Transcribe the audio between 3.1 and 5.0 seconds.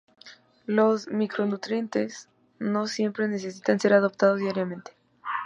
necesitan ser aportados diariamente.